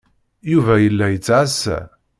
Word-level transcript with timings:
Yuba 0.51 0.75
yella 0.79 1.05
yettɛassa. 1.09 1.79